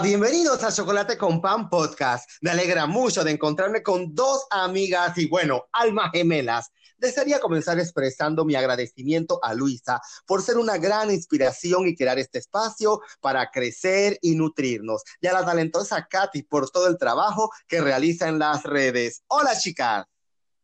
[0.00, 2.26] Hola, bienvenidos a Chocolate con Pan Podcast.
[2.40, 6.70] Me alegra mucho de encontrarme con dos amigas y bueno, almas gemelas.
[6.96, 12.38] Desearía comenzar expresando mi agradecimiento a Luisa por ser una gran inspiración y crear este
[12.38, 15.02] espacio para crecer y nutrirnos.
[15.20, 19.22] Y a la talentosa Katy por todo el trabajo que realiza en las redes.
[19.26, 20.06] Hola, chicas.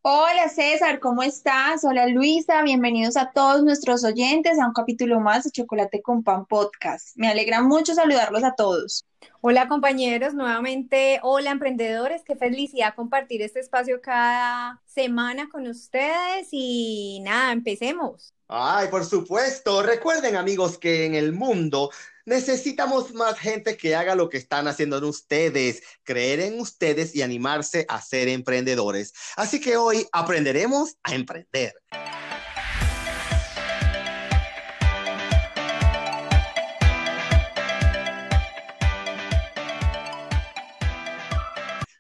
[0.09, 1.83] Hola César, ¿cómo estás?
[1.83, 6.47] Hola Luisa, bienvenidos a todos nuestros oyentes a un capítulo más de Chocolate con Pan
[6.47, 7.17] Podcast.
[7.17, 9.05] Me alegra mucho saludarlos a todos.
[9.41, 17.19] Hola compañeros, nuevamente, hola emprendedores, qué felicidad compartir este espacio cada semana con ustedes y
[17.25, 18.33] nada, empecemos.
[18.47, 21.91] Ay, por supuesto, recuerden amigos que en el mundo
[22.27, 27.23] necesitamos más gente que haga lo que están haciendo en ustedes, creer en ustedes y
[27.23, 29.15] animarse a ser emprendedores.
[29.37, 31.75] Así que hoy aprenderemos a emprender.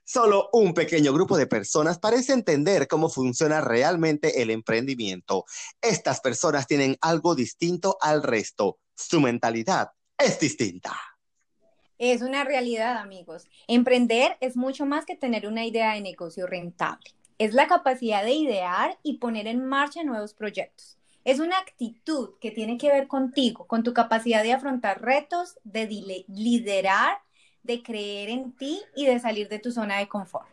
[0.04, 5.44] Solo un pequeño grupo de personas parece entender cómo funciona realmente el emprendimiento.
[5.82, 8.78] Estas personas tienen algo distinto al resto.
[8.94, 10.96] Su mentalidad es distinta.
[11.98, 13.46] Es una realidad, amigos.
[13.68, 17.10] Emprender es mucho más que tener una idea de negocio rentable.
[17.38, 20.98] Es la capacidad de idear y poner en marcha nuevos proyectos.
[21.24, 26.24] Es una actitud que tiene que ver contigo, con tu capacidad de afrontar retos, de
[26.28, 27.18] liderar,
[27.62, 30.46] de creer en ti y de salir de tu zona de confort.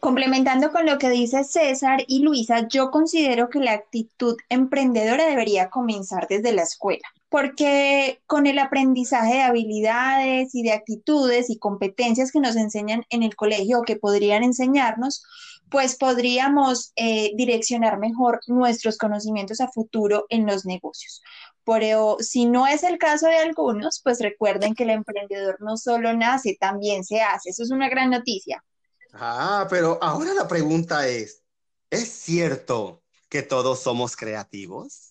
[0.00, 5.70] Complementando con lo que dice César y Luisa, yo considero que la actitud emprendedora debería
[5.70, 12.32] comenzar desde la escuela porque con el aprendizaje de habilidades y de actitudes y competencias
[12.32, 15.22] que nos enseñan en el colegio o que podrían enseñarnos,
[15.70, 21.22] pues podríamos eh, direccionar mejor nuestros conocimientos a futuro en los negocios.
[21.64, 26.12] Pero si no es el caso de algunos, pues recuerden que el emprendedor no solo
[26.12, 27.50] nace, también se hace.
[27.50, 28.64] Eso es una gran noticia.
[29.12, 31.44] Ah, pero ahora la pregunta es,
[31.90, 35.09] ¿es cierto que todos somos creativos?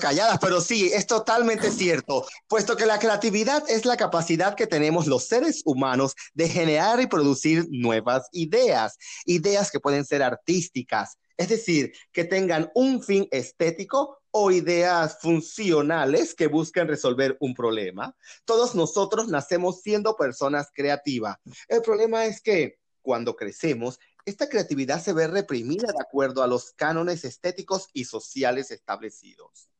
[0.00, 5.06] Calladas, pero sí, es totalmente cierto, puesto que la creatividad es la capacidad que tenemos
[5.06, 11.48] los seres humanos de generar y producir nuevas ideas, ideas que pueden ser artísticas, es
[11.48, 18.16] decir, que tengan un fin estético o ideas funcionales que busquen resolver un problema.
[18.44, 21.36] Todos nosotros nacemos siendo personas creativas.
[21.68, 26.72] El problema es que cuando crecemos, esta creatividad se ve reprimida de acuerdo a los
[26.72, 29.71] cánones estéticos y sociales establecidos.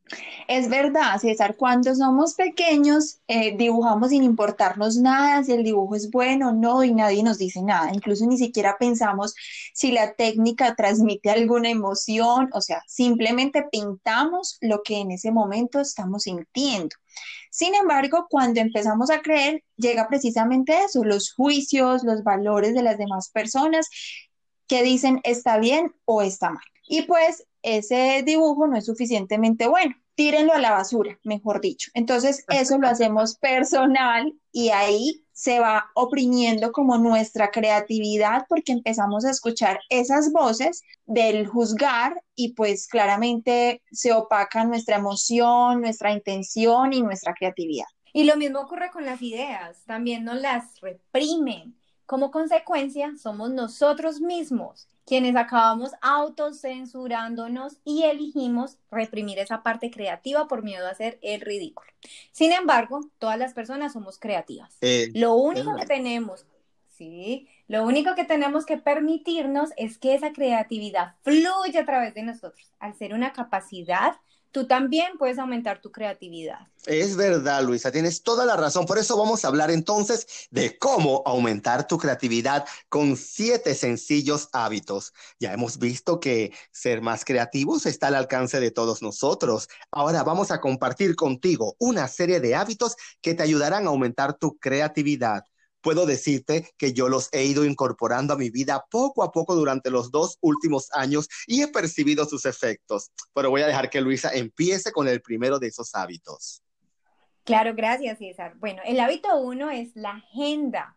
[0.49, 6.11] Es verdad, César, cuando somos pequeños eh, dibujamos sin importarnos nada, si el dibujo es
[6.11, 7.91] bueno o no, y nadie nos dice nada.
[7.95, 9.35] Incluso ni siquiera pensamos
[9.73, 15.81] si la técnica transmite alguna emoción, o sea, simplemente pintamos lo que en ese momento
[15.81, 16.97] estamos sintiendo.
[17.51, 22.99] Sin embargo, cuando empezamos a creer, llega precisamente eso, los juicios, los valores de las
[22.99, 23.89] demás personas
[24.67, 26.65] que dicen está bien o está mal.
[26.87, 31.91] Y pues ese dibujo no es suficientemente bueno, tírenlo a la basura, mejor dicho.
[31.95, 39.25] Entonces, eso lo hacemos personal y ahí se va oprimiendo como nuestra creatividad porque empezamos
[39.25, 46.93] a escuchar esas voces del juzgar y pues claramente se opaca nuestra emoción, nuestra intención
[46.93, 47.87] y nuestra creatividad.
[48.13, 51.75] Y lo mismo ocurre con las ideas, también nos las reprimen.
[52.05, 60.63] Como consecuencia, somos nosotros mismos quienes acabamos autocensurándonos y elegimos reprimir esa parte creativa por
[60.63, 61.91] miedo a hacer el ridículo.
[62.31, 64.77] Sin embargo, todas las personas somos creativas.
[64.81, 66.47] Eh, lo único que tenemos,
[66.89, 72.23] sí, lo único que tenemos que permitirnos es que esa creatividad fluya a través de
[72.23, 74.17] nosotros, al ser una capacidad
[74.53, 76.61] tú también puedes aumentar tu creatividad.
[76.87, 78.87] Es verdad, Luisa, tienes toda la razón.
[78.87, 85.13] Por eso vamos a hablar entonces de cómo aumentar tu creatividad con siete sencillos hábitos.
[85.39, 89.69] Ya hemos visto que ser más creativos está al alcance de todos nosotros.
[89.91, 94.59] Ahora vamos a compartir contigo una serie de hábitos que te ayudarán a aumentar tu
[94.59, 95.45] creatividad
[95.83, 99.91] puedo decirte que yo los he ido incorporando a mi vida poco a poco durante
[99.91, 103.11] los dos últimos años y he percibido sus efectos.
[103.35, 106.63] Pero voy a dejar que Luisa empiece con el primero de esos hábitos.
[107.45, 108.55] Claro, gracias César.
[108.59, 110.97] Bueno, el hábito uno es la agenda,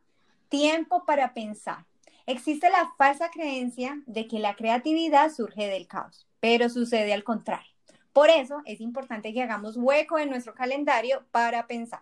[0.50, 1.86] tiempo para pensar.
[2.28, 7.72] Existe la falsa creencia de que la creatividad surge del caos, pero sucede al contrario.
[8.14, 12.02] Por eso es importante que hagamos hueco en nuestro calendario para pensar.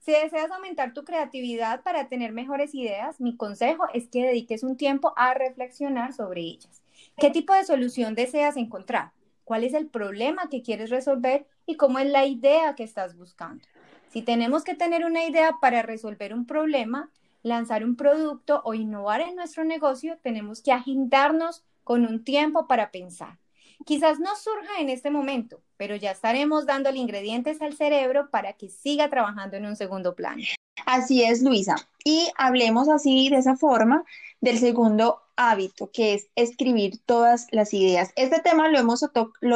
[0.00, 4.76] Si deseas aumentar tu creatividad para tener mejores ideas, mi consejo es que dediques un
[4.76, 6.82] tiempo a reflexionar sobre ellas.
[7.16, 9.12] ¿Qué tipo de solución deseas encontrar?
[9.44, 11.46] ¿Cuál es el problema que quieres resolver?
[11.70, 13.64] y cómo es la idea que estás buscando.
[14.08, 17.10] Si tenemos que tener una idea para resolver un problema,
[17.42, 22.90] lanzar un producto o innovar en nuestro negocio, tenemos que agendarnos con un tiempo para
[22.90, 23.38] pensar.
[23.84, 28.68] Quizás no surja en este momento, pero ya estaremos dándole ingredientes al cerebro para que
[28.68, 30.42] siga trabajando en un segundo plano.
[30.86, 31.76] Así es, Luisa.
[32.04, 34.04] Y hablemos así, de esa forma,
[34.40, 38.10] del segundo hábito, que es escribir todas las ideas.
[38.16, 38.78] Este tema lo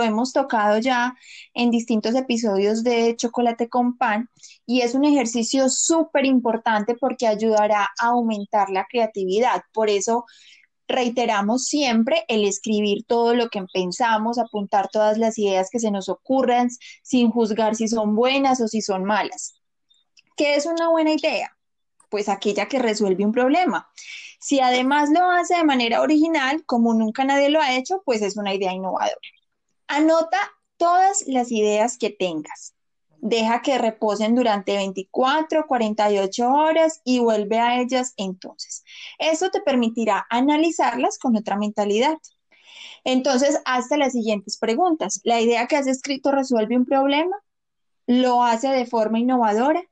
[0.02, 1.14] hemos, tocado ya
[1.52, 4.30] en distintos episodios de Chocolate con Pan
[4.66, 9.62] y es un ejercicio súper importante porque ayudará a aumentar la creatividad.
[9.72, 10.24] Por eso
[10.88, 16.08] reiteramos siempre el escribir todo lo que pensamos, apuntar todas las ideas que se nos
[16.08, 16.68] ocurran
[17.02, 19.54] sin juzgar si son buenas o si son malas.
[20.36, 21.56] ¿Qué es una buena idea?
[22.10, 23.88] Pues aquella que resuelve un problema.
[24.40, 28.36] Si además lo hace de manera original, como nunca nadie lo ha hecho, pues es
[28.36, 29.16] una idea innovadora.
[29.86, 30.38] Anota
[30.76, 32.73] todas las ideas que tengas.
[33.26, 38.84] Deja que reposen durante 24, 48 horas y vuelve a ellas entonces.
[39.18, 42.18] Eso te permitirá analizarlas con otra mentalidad.
[43.02, 45.22] Entonces, hasta las siguientes preguntas.
[45.24, 47.34] ¿La idea que has escrito resuelve un problema?
[48.06, 49.82] ¿Lo hace de forma innovadora?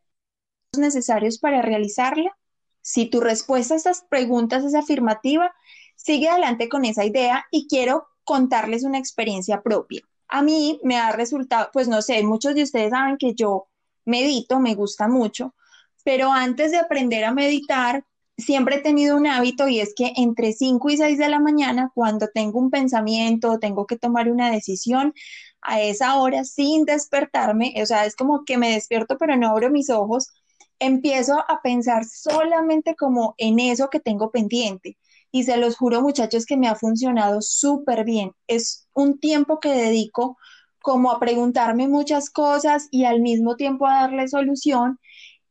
[0.78, 2.36] necesarios para realizarla?
[2.82, 5.54] Si tu respuesta a estas preguntas es afirmativa,
[5.96, 10.02] sigue adelante con esa idea y quiero contarles una experiencia propia.
[10.32, 13.68] A mí me ha resultado, pues no sé, muchos de ustedes saben que yo
[14.06, 15.54] medito, me gusta mucho,
[16.04, 18.04] pero antes de aprender a meditar,
[18.38, 21.90] siempre he tenido un hábito y es que entre 5 y 6 de la mañana,
[21.94, 25.12] cuando tengo un pensamiento, tengo que tomar una decisión,
[25.60, 29.70] a esa hora sin despertarme, o sea, es como que me despierto pero no abro
[29.70, 30.28] mis ojos,
[30.78, 34.98] empiezo a pensar solamente como en eso que tengo pendiente.
[35.32, 38.32] Y se los juro, muchachos, que me ha funcionado súper bien.
[38.46, 40.36] Es un tiempo que dedico
[40.82, 44.98] como a preguntarme muchas cosas y al mismo tiempo a darle solución.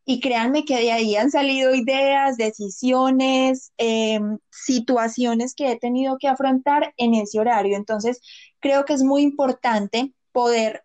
[0.05, 6.27] Y créanme que de ahí han salido ideas, decisiones, em, situaciones que he tenido que
[6.27, 7.75] afrontar en ese horario.
[7.77, 8.21] Entonces,
[8.59, 10.83] creo que es muy importante poder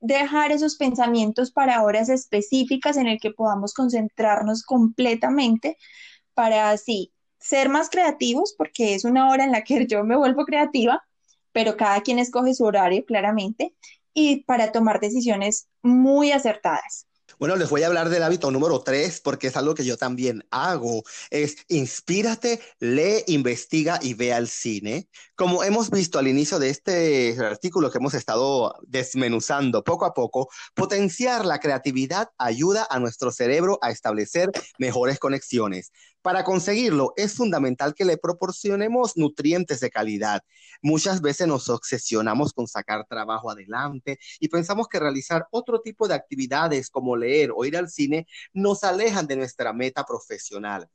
[0.00, 5.76] dejar esos pensamientos para horas específicas en el que podamos concentrarnos completamente
[6.34, 10.44] para así ser más creativos, porque es una hora en la que yo me vuelvo
[10.44, 11.02] creativa,
[11.52, 13.74] pero cada quien escoge su horario claramente,
[14.14, 17.08] y para tomar decisiones muy acertadas.
[17.38, 20.44] Bueno, les voy a hablar del hábito número tres porque es algo que yo también
[20.50, 21.04] hago.
[21.30, 25.08] Es inspírate, lee, investiga y ve al cine.
[25.36, 30.48] Como hemos visto al inicio de este artículo que hemos estado desmenuzando poco a poco,
[30.74, 35.92] potenciar la creatividad ayuda a nuestro cerebro a establecer mejores conexiones.
[36.22, 40.42] Para conseguirlo, es fundamental que le proporcionemos nutrientes de calidad.
[40.82, 46.14] Muchas veces nos obsesionamos con sacar trabajo adelante y pensamos que realizar otro tipo de
[46.14, 50.88] actividades como leer o ir al cine nos alejan de nuestra meta profesional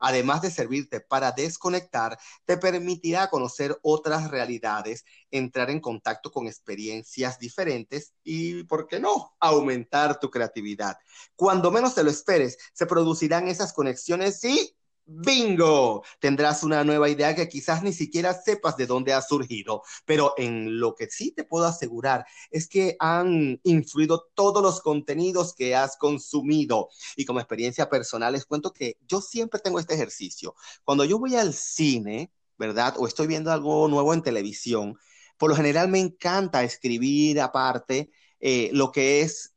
[0.00, 7.38] además de servirte para desconectar, te permitirá conocer otras realidades, entrar en contacto con experiencias
[7.38, 10.96] diferentes y, ¿por qué no?, aumentar tu creatividad.
[11.36, 14.74] Cuando menos te lo esperes, se producirán esas conexiones y
[15.12, 20.34] Bingo, tendrás una nueva idea que quizás ni siquiera sepas de dónde ha surgido, pero
[20.36, 25.74] en lo que sí te puedo asegurar es que han influido todos los contenidos que
[25.74, 26.90] has consumido.
[27.16, 30.54] Y como experiencia personal les cuento que yo siempre tengo este ejercicio.
[30.84, 32.94] Cuando yo voy al cine, ¿verdad?
[32.98, 34.96] O estoy viendo algo nuevo en televisión,
[35.38, 39.54] por lo general me encanta escribir aparte eh, lo que es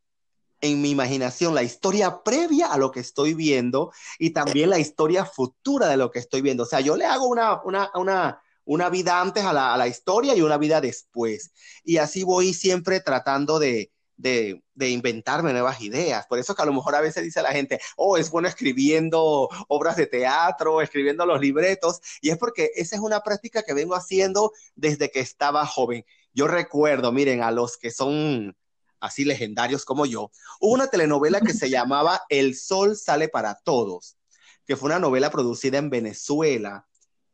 [0.64, 5.26] en mi imaginación la historia previa a lo que estoy viendo y también la historia
[5.26, 6.64] futura de lo que estoy viendo.
[6.64, 9.90] O sea, yo le hago una, una, una, una vida antes a la, a la,
[9.90, 11.52] historia y una vida después.
[11.84, 16.28] Y así voy siempre tratando de, de, de, inventarme nuevas ideas.
[16.28, 19.50] Por eso que a lo mejor a veces dice la gente, oh, es bueno escribiendo
[19.68, 22.00] obras de teatro, escribiendo los libretos.
[22.22, 26.06] Y es porque esa es una práctica que vengo haciendo desde que estaba joven.
[26.34, 28.56] Yo recuerdo, miren, a los que son
[29.04, 34.18] así legendarios como yo, hubo una telenovela que se llamaba El Sol sale para todos,
[34.66, 36.88] que fue una novela producida en Venezuela.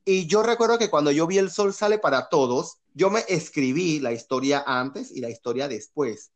[0.04, 4.00] Y yo recuerdo que cuando yo vi El Sol sale para todos, yo me escribí
[4.00, 6.32] la historia antes y la historia después.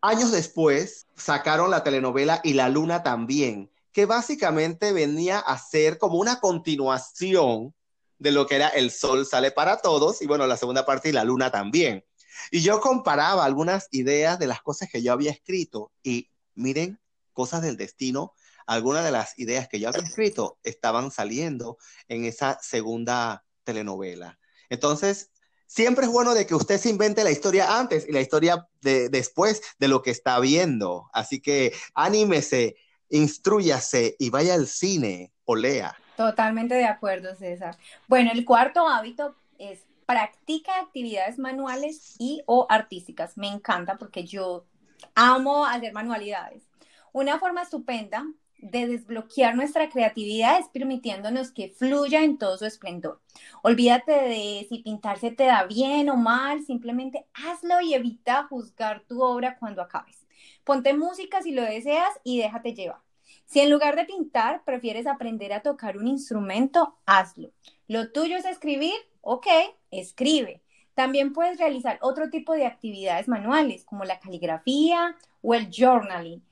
[0.00, 6.18] Años después sacaron la telenovela Y la Luna también, que básicamente venía a ser como
[6.18, 7.74] una continuación
[8.18, 11.12] de lo que era El Sol sale para todos y bueno, la segunda parte y
[11.12, 12.04] la Luna también.
[12.50, 17.00] Y yo comparaba algunas ideas de las cosas que yo había escrito y miren,
[17.32, 18.34] cosas del destino,
[18.66, 24.38] algunas de las ideas que yo había escrito estaban saliendo en esa segunda telenovela.
[24.68, 25.30] Entonces,
[25.66, 29.08] siempre es bueno de que usted se invente la historia antes y la historia de,
[29.08, 31.08] después de lo que está viendo.
[31.12, 32.76] Así que anímese,
[33.08, 35.96] instruyase y vaya al cine o lea.
[36.16, 37.76] Totalmente de acuerdo, César.
[38.06, 39.80] Bueno, el cuarto hábito es
[40.12, 43.38] practica actividades manuales y o artísticas.
[43.38, 44.66] Me encanta porque yo
[45.14, 46.68] amo hacer manualidades.
[47.12, 48.26] Una forma estupenda
[48.58, 53.22] de desbloquear nuestra creatividad es permitiéndonos que fluya en todo su esplendor.
[53.62, 59.22] Olvídate de si pintarse te da bien o mal, simplemente hazlo y evita juzgar tu
[59.22, 60.26] obra cuando acabes.
[60.62, 63.00] Ponte música si lo deseas y déjate llevar.
[63.46, 67.50] Si en lugar de pintar prefieres aprender a tocar un instrumento, hazlo.
[67.88, 69.46] Lo tuyo es escribir, ok,
[69.90, 70.62] escribe.
[70.94, 76.44] También puedes realizar otro tipo de actividades manuales como la caligrafía o el journaling.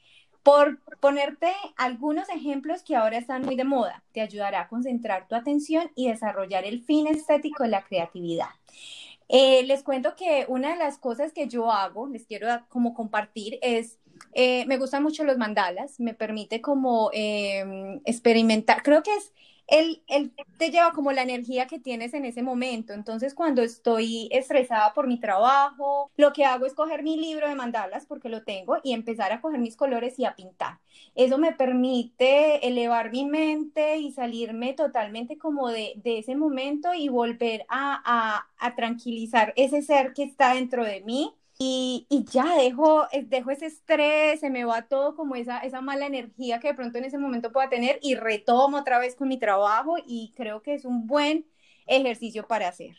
[0.43, 5.35] Por ponerte algunos ejemplos que ahora están muy de moda, te ayudará a concentrar tu
[5.35, 8.49] atención y desarrollar el fin estético de la creatividad.
[9.29, 13.59] Eh, les cuento que una de las cosas que yo hago, les quiero como compartir,
[13.61, 14.01] es
[14.33, 19.33] eh, me gustan mucho los mandalas, me permite como em, experimentar, creo que es,
[19.71, 24.29] él, él, te lleva como la energía que tienes en ese momento, entonces cuando estoy
[24.33, 28.43] estresada por mi trabajo, lo que hago es coger mi libro de mandalas, porque lo
[28.43, 30.81] tengo, y empezar a coger mis colores y a pintar.
[31.15, 37.09] Eso me permite elevar mi mente y salirme totalmente como de, de ese momento y
[37.09, 43.07] volver a, a, a tranquilizar ese ser que está dentro de mí y, ya dejo,
[43.25, 46.97] dejo ese estrés, se me va todo como esa, esa mala energía que de pronto
[46.97, 50.73] en ese momento pueda tener y retomo otra vez con mi trabajo y creo que
[50.73, 51.47] es un buen
[51.87, 52.97] ejercicio para hacer.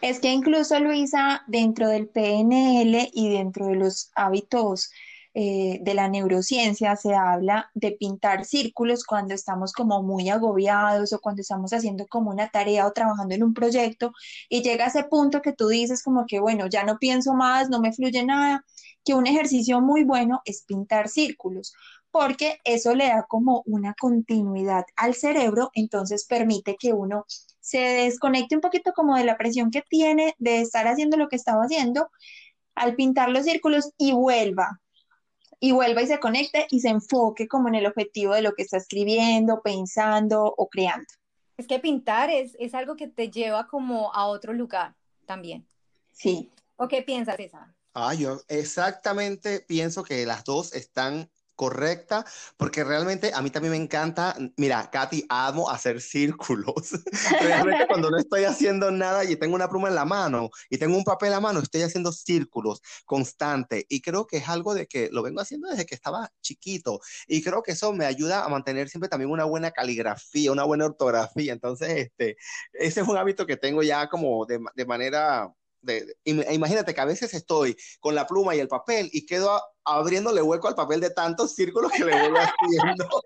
[0.00, 4.90] Es que incluso, Luisa, dentro del PNL y dentro de los hábitos
[5.34, 11.20] eh, de la neurociencia se habla de pintar círculos cuando estamos como muy agobiados o
[11.20, 14.12] cuando estamos haciendo como una tarea o trabajando en un proyecto
[14.48, 17.80] y llega ese punto que tú dices como que, bueno, ya no pienso más, no
[17.80, 18.64] me fluye nada,
[19.04, 21.72] que un ejercicio muy bueno es pintar círculos
[22.10, 27.26] porque eso le da como una continuidad al cerebro, entonces permite que uno
[27.60, 31.36] se desconecte un poquito como de la presión que tiene de estar haciendo lo que
[31.36, 32.08] estaba haciendo
[32.74, 34.80] al pintar los círculos y vuelva
[35.60, 38.62] y vuelva y se conecte y se enfoque como en el objetivo de lo que
[38.62, 41.06] está escribiendo, pensando o creando.
[41.56, 44.94] Es que pintar es, es algo que te lleva como a otro lugar
[45.26, 45.66] también.
[46.12, 46.50] Sí.
[46.76, 47.74] ¿O qué piensas, César?
[47.94, 52.24] Ah, yo exactamente pienso que las dos están correcta,
[52.56, 56.92] porque realmente a mí también me encanta, mira, Katy, amo hacer círculos.
[57.40, 60.96] realmente cuando no estoy haciendo nada y tengo una pluma en la mano y tengo
[60.96, 64.86] un papel en la mano, estoy haciendo círculos constante y creo que es algo de
[64.86, 68.48] que lo vengo haciendo desde que estaba chiquito y creo que eso me ayuda a
[68.48, 71.52] mantener siempre también una buena caligrafía, una buena ortografía.
[71.52, 72.36] Entonces, este,
[72.72, 75.52] ese es un hábito que tengo ya como de, de manera
[76.24, 80.68] imagínate que a veces estoy con la pluma y el papel y quedo abriéndole hueco
[80.68, 83.22] al papel de tantos círculos que le voy haciendo.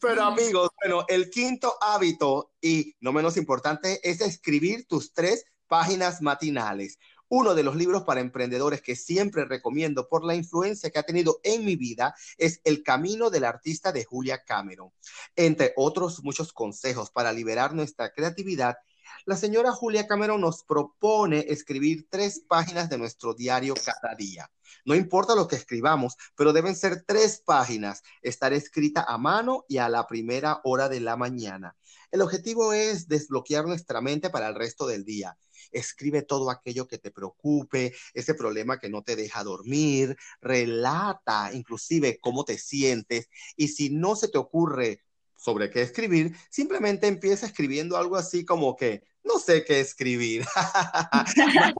[0.00, 6.20] Pero amigos, bueno, el quinto hábito y no menos importante es escribir tus tres páginas
[6.20, 6.98] matinales.
[7.34, 11.40] Uno de los libros para emprendedores que siempre recomiendo por la influencia que ha tenido
[11.44, 14.90] en mi vida es El Camino del Artista de Julia Cameron.
[15.34, 18.76] Entre otros muchos consejos para liberar nuestra creatividad
[19.24, 24.50] la señora Julia Cameron nos propone escribir tres páginas de nuestro diario cada día.
[24.84, 29.78] No importa lo que escribamos, pero deben ser tres páginas, estar escrita a mano y
[29.78, 31.76] a la primera hora de la mañana.
[32.10, 35.38] El objetivo es desbloquear nuestra mente para el resto del día.
[35.70, 42.18] Escribe todo aquello que te preocupe, ese problema que no te deja dormir, relata inclusive
[42.20, 45.00] cómo te sientes y si no se te ocurre
[45.42, 50.46] sobre qué escribir, simplemente empieza escribiendo algo así como que no sé qué escribir.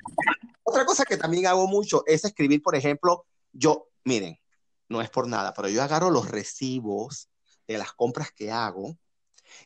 [0.65, 4.37] Otra cosa que también hago mucho es escribir, por ejemplo, yo, miren,
[4.89, 7.29] no es por nada, pero yo agarro los recibos
[7.69, 8.99] de las compras que hago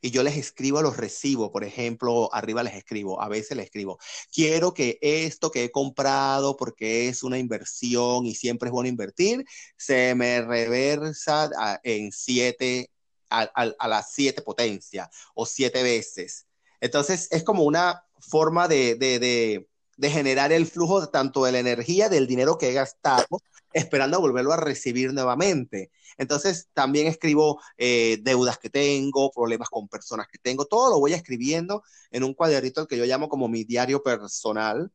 [0.03, 3.67] y yo les escribo a los recibos, por ejemplo, arriba les escribo, a veces les
[3.67, 3.99] escribo,
[4.31, 9.47] quiero que esto que he comprado, porque es una inversión y siempre es bueno invertir,
[9.79, 11.49] se me reversa
[11.83, 12.91] en siete
[13.31, 16.47] a, las siete potencias o siete veces.
[16.81, 19.67] Entonces es como una forma de,
[20.01, 23.27] generar el flujo tanto de la energía, del dinero que he gastado,
[23.73, 25.91] esperando volverlo a recibir nuevamente.
[26.19, 31.13] Entonces también escribo eh, deudas que tengo, problemas con personas que tengo, todo lo voy
[31.13, 34.91] escribiendo en un cuadernito que yo llamo como mi diario personal.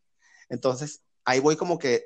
[0.49, 2.05] Entonces ahí voy como que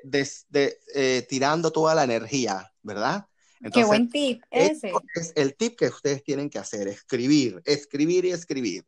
[0.52, 3.26] eh, tirando toda la energía, ¿verdad?
[3.72, 4.92] Qué buen tip ese.
[5.14, 8.84] Es el tip que ustedes tienen que hacer, escribir, escribir y escribir.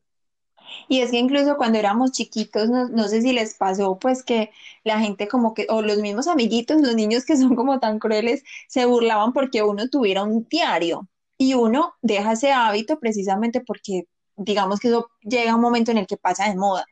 [0.89, 4.51] Y es que incluso cuando éramos chiquitos, no, no, sé si les pasó, pues que
[4.85, 8.45] la gente como que, o los mismos amiguitos, los niños que son como tan crueles,
[8.69, 11.09] se burlaban porque uno tuviera un diario
[11.39, 14.05] y uno deja ese hábito precisamente porque
[14.37, 16.85] digamos que eso llega a un momento en el que pasa de moda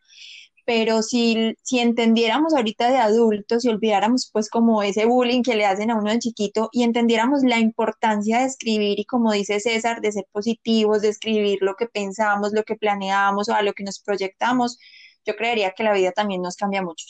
[0.67, 5.65] pero si, si entendiéramos ahorita de adultos y olvidáramos pues como ese bullying que le
[5.65, 10.01] hacen a uno de chiquito y entendiéramos la importancia de escribir y como dice César,
[10.01, 13.85] de ser positivos, de escribir lo que pensamos, lo que planeamos o a lo que
[13.85, 14.77] nos proyectamos,
[15.25, 17.07] yo creería que la vida también nos cambia mucho.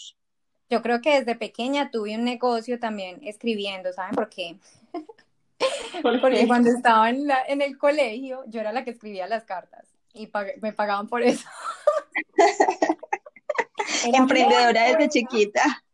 [0.69, 4.59] Yo creo que desde pequeña tuve un negocio también escribiendo, ¿saben por qué?
[6.03, 10.31] Porque cuando estaba en, en el colegio, yo era la que escribía las cartas y
[10.61, 11.49] me pagaban por eso.
[14.05, 15.85] Emprendedora desde chiquita.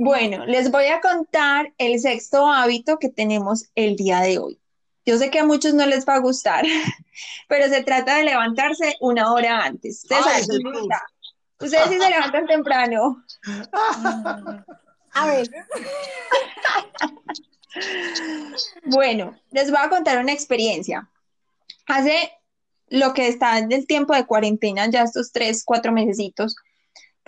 [0.00, 4.60] Bueno, les voy a contar el sexto hábito que tenemos el día de hoy.
[5.04, 6.64] Yo sé que a muchos no les va a gustar,
[7.48, 10.04] pero se trata de levantarse una hora antes.
[10.04, 10.48] Ustedes,
[11.60, 13.24] Ustedes sí se levantan temprano.
[15.12, 15.48] A ver.
[18.84, 21.08] Bueno, les voy a contar una experiencia.
[21.86, 22.32] Hace
[22.90, 26.56] lo que está en el tiempo de cuarentena, ya estos tres, cuatro mesecitos,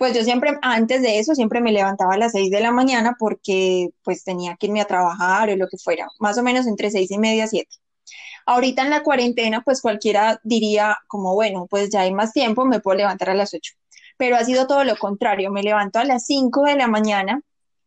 [0.01, 3.15] pues yo siempre, antes de eso, siempre me levantaba a las seis de la mañana
[3.19, 6.89] porque pues tenía que irme a trabajar o lo que fuera, más o menos entre
[6.89, 7.75] seis y media, siete.
[8.47, 12.79] Ahorita en la cuarentena, pues cualquiera diría como, bueno, pues ya hay más tiempo, me
[12.79, 13.73] puedo levantar a las ocho.
[14.17, 17.41] Pero ha sido todo lo contrario, me levanto a las cinco de la mañana,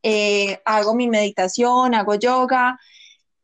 [0.05, 2.79] eh, hago mi meditación, hago yoga,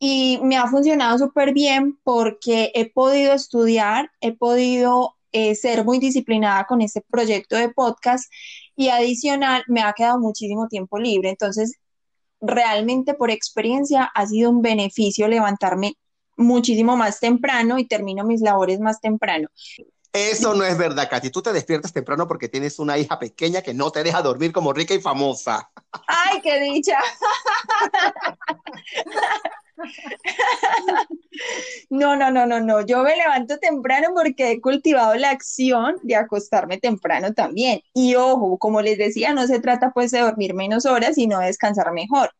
[0.02, 5.98] y me ha funcionado súper bien porque he podido estudiar, he podido eh, ser muy
[5.98, 8.32] disciplinada con este proyecto de podcast
[8.74, 11.28] y adicional me ha quedado muchísimo tiempo libre.
[11.28, 11.74] Entonces,
[12.40, 15.98] realmente por experiencia ha sido un beneficio levantarme
[16.34, 19.48] muchísimo más temprano y termino mis labores más temprano.
[20.14, 21.28] Eso no es verdad, Katy.
[21.28, 24.72] Tú te despiertas temprano porque tienes una hija pequeña que no te deja dormir como
[24.72, 25.70] rica y famosa.
[26.06, 26.98] ¡Ay, qué dicha!
[31.90, 32.84] No, no, no, no, no.
[32.86, 37.80] Yo me levanto temprano porque he cultivado la acción de acostarme temprano también.
[37.94, 41.46] Y ojo, como les decía, no se trata pues de dormir menos horas, sino de
[41.46, 42.30] descansar mejor.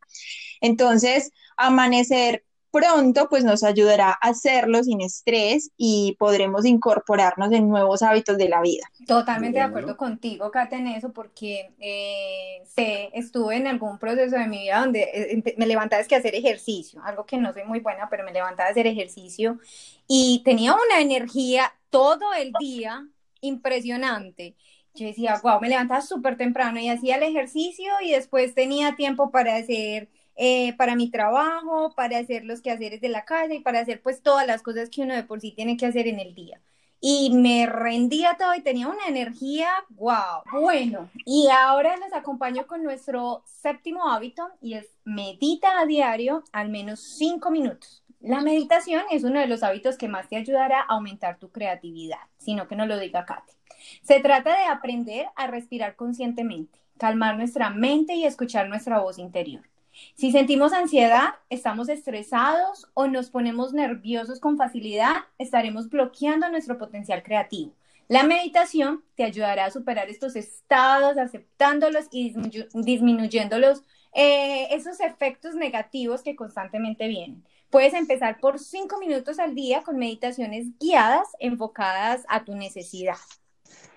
[0.61, 8.02] Entonces, amanecer pronto pues nos ayudará a hacerlo sin estrés y podremos incorporarnos en nuevos
[8.02, 8.90] hábitos de la vida.
[9.06, 14.46] Totalmente de acuerdo contigo, Kate, en eso, porque eh, sé, estuve en algún proceso de
[14.46, 17.80] mi vida donde eh, me levantaba es que hacer ejercicio, algo que no soy muy
[17.80, 19.59] buena, pero me levantaba a hacer ejercicio
[20.06, 23.06] y tenía una energía todo el día
[23.40, 24.54] impresionante.
[24.94, 29.30] Yo decía, wow, me levantaba súper temprano y hacía el ejercicio y después tenía tiempo
[29.30, 30.09] para hacer
[30.42, 34.22] eh, para mi trabajo, para hacer los quehaceres de la casa y para hacer pues
[34.22, 36.62] todas las cosas que uno de por sí tiene que hacer en el día.
[36.98, 40.42] Y me rendía todo y tenía una energía, wow.
[40.50, 46.70] Bueno, y ahora les acompaño con nuestro séptimo hábito y es medita a diario al
[46.70, 48.03] menos cinco minutos.
[48.20, 52.20] La meditación es uno de los hábitos que más te ayudará a aumentar tu creatividad,
[52.38, 53.53] sino que no lo diga Kate.
[54.00, 59.70] Se trata de aprender a respirar conscientemente, calmar nuestra mente y escuchar nuestra voz interior.
[60.14, 67.22] Si sentimos ansiedad, estamos estresados o nos ponemos nerviosos con facilidad, estaremos bloqueando nuestro potencial
[67.22, 67.74] creativo.
[68.09, 72.35] La meditación te ayudará a superar estos estados, aceptándolos y
[72.74, 77.44] disminuyéndolos, eh, esos efectos negativos que constantemente vienen.
[77.70, 83.14] Puedes empezar por cinco minutos al día con meditaciones guiadas enfocadas a tu necesidad.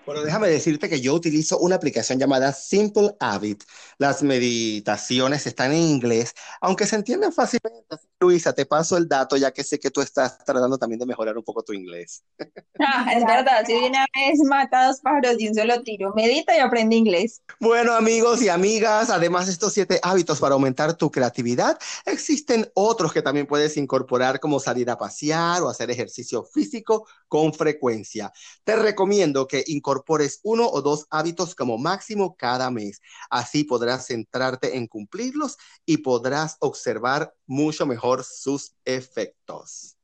[0.06, 3.64] Bueno, déjame decirte que yo utilizo una aplicación llamada Simple Habit.
[3.96, 7.96] Las meditaciones están en inglés, aunque se entienden fácilmente.
[8.20, 11.38] Luisa, te paso el dato ya que sé que tú estás tratando también de mejorar
[11.38, 12.22] un poco tu inglés.
[12.86, 16.56] Ah, es verdad, si de una vez mata dos pájaros de un solo tiro, medita
[16.56, 17.40] y aprende inglés.
[17.60, 23.12] Bueno, amigos y amigas, además de estos siete hábitos para aumentar tu creatividad, existen otros
[23.12, 28.32] que también puedes incorporar como salir a pasear o hacer ejercicio físico con frecuencia.
[28.64, 29.93] Te recomiendo que incorpores
[30.42, 33.00] uno o dos hábitos como máximo cada mes.
[33.30, 39.96] Así podrás centrarte en cumplirlos y podrás observar mucho mejor sus efectos.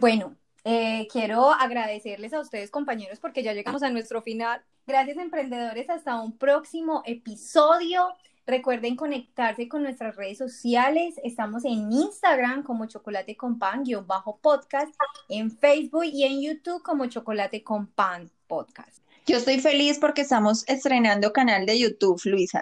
[0.00, 4.62] bueno, eh, quiero agradecerles a ustedes, compañeros, porque ya llegamos a nuestro final.
[4.86, 5.88] Gracias, emprendedores.
[5.88, 8.08] Hasta un próximo episodio.
[8.50, 11.14] Recuerden conectarse con nuestras redes sociales.
[11.22, 14.92] Estamos en Instagram como Chocolate con Pan, guion bajo podcast,
[15.28, 19.04] en Facebook y en YouTube como Chocolate con Pan podcast.
[19.24, 22.60] Yo estoy feliz porque estamos estrenando canal de YouTube, Luisa.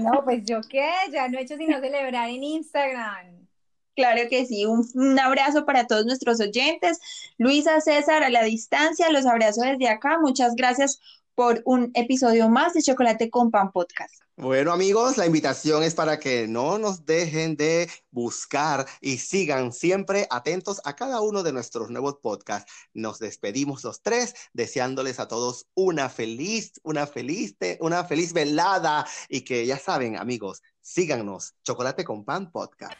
[0.00, 3.46] No, pues yo qué, ya no he hecho sino celebrar en Instagram.
[3.94, 6.98] Claro que sí, un, un, abrazo para todos nuestros oyentes.
[7.36, 10.18] Luisa, César, a la distancia, los abrazo desde acá.
[10.18, 10.98] Muchas gracias
[11.34, 14.22] por un episodio más de Chocolate con Pan Podcast.
[14.36, 20.26] Bueno amigos, la invitación es para que no nos dejen de buscar y sigan siempre
[20.30, 22.72] atentos a cada uno de nuestros nuevos podcasts.
[22.94, 29.42] Nos despedimos los tres, deseándoles a todos una feliz, una feliz, una feliz velada y
[29.42, 32.94] que ya saben amigos, síganos, Chocolate con Pan Podcast.